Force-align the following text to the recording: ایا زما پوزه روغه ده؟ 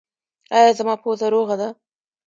ایا 0.55 0.69
زما 0.79 0.95
پوزه 1.03 1.27
روغه 1.33 1.55
ده؟ 1.61 1.69